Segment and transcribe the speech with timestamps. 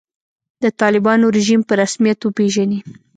[0.63, 2.79] د طالبانو رژیم په رسمیت وپېژني.